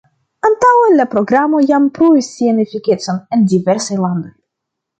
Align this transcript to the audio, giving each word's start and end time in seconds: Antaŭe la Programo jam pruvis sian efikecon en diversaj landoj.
Antaŭe 0.47 0.87
la 0.93 1.05
Programo 1.11 1.59
jam 1.73 1.85
pruvis 1.99 2.31
sian 2.39 2.63
efikecon 2.65 3.23
en 3.39 3.47
diversaj 3.55 4.03
landoj. 4.07 4.35